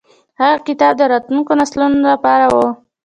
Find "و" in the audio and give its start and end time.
2.53-2.55